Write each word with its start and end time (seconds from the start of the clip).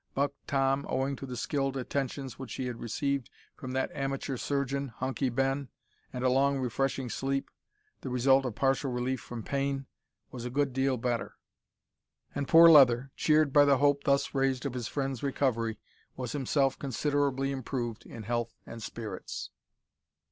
Buck 0.15 0.31
Tom, 0.47 0.87
owing 0.89 1.15
to 1.17 1.27
the 1.27 1.37
skilled 1.37 1.77
attentions 1.77 2.39
which 2.39 2.55
he 2.55 2.65
had 2.65 2.79
received 2.79 3.29
from 3.55 3.73
that 3.73 3.91
amateur 3.93 4.35
surgeon, 4.35 4.87
Hunky 4.87 5.29
Ben, 5.29 5.69
and 6.11 6.23
a 6.23 6.29
long 6.29 6.57
refreshing 6.57 7.07
sleep 7.07 7.51
the 8.01 8.09
result 8.09 8.43
of 8.43 8.55
partial 8.55 8.91
relief 8.91 9.21
from 9.21 9.43
pain 9.43 9.85
was 10.31 10.43
a 10.43 10.49
good 10.49 10.73
deal 10.73 10.97
better; 10.97 11.35
and 12.33 12.47
poor 12.47 12.67
Leather, 12.67 13.11
cheered 13.15 13.53
by 13.53 13.63
the 13.63 13.77
hope 13.77 14.03
thus 14.03 14.33
raised 14.33 14.65
of 14.65 14.73
his 14.73 14.87
friend's 14.87 15.21
recovery, 15.21 15.77
was 16.17 16.31
himself 16.31 16.79
considerably 16.79 17.51
improved 17.51 18.03
in 18.07 18.23
health 18.23 18.55
and 18.65 18.81
spirits. 18.81 19.51